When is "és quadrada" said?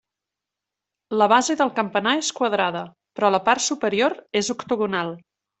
2.23-2.83